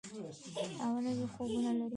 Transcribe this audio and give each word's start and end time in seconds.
او 0.85 0.93
نوي 1.05 1.25
خوبونه 1.33 1.71
لري. 1.77 1.89